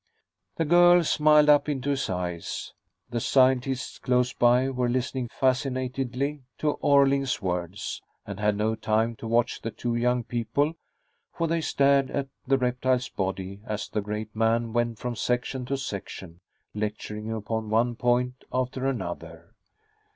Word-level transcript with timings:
The 0.55 0.65
girl 0.65 1.03
smiled 1.03 1.47
up 1.47 1.69
into 1.69 1.91
his 1.91 2.09
eyes. 2.09 2.73
The 3.11 3.19
scientists 3.19 3.99
close 3.99 4.33
by 4.33 4.67
were 4.71 4.89
listening 4.89 5.27
fascinatedly 5.27 6.41
to 6.57 6.79
Orling's 6.81 7.39
words, 7.39 8.01
and 8.25 8.39
had 8.39 8.57
no 8.57 8.73
time 8.73 9.15
to 9.17 9.27
watch 9.27 9.61
the 9.61 9.69
two 9.69 9.93
young 9.95 10.23
people, 10.23 10.73
for 11.31 11.47
they 11.47 11.61
stared 11.61 12.09
at 12.09 12.29
the 12.47 12.57
reptile's 12.57 13.09
body 13.09 13.61
as 13.63 13.87
the 13.89 14.01
great 14.01 14.35
man 14.35 14.73
went 14.73 14.97
from 14.97 15.15
section 15.15 15.65
to 15.65 15.77
section, 15.77 16.39
lecturing 16.73 17.31
upon 17.31 17.69
one 17.69 17.95
point 17.95 18.43
after 18.51 18.87
another. 18.87 19.53